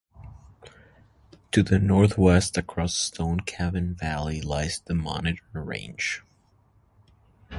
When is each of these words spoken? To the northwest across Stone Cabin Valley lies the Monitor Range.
To 1.51 1.61
the 1.61 1.77
northwest 1.77 2.57
across 2.57 2.95
Stone 2.97 3.41
Cabin 3.41 3.93
Valley 3.93 4.41
lies 4.41 4.79
the 4.79 4.95
Monitor 4.95 5.43
Range. 5.61 6.23